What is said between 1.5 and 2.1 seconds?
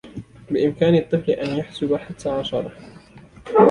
يحسب